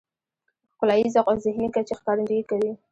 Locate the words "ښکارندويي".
1.99-2.43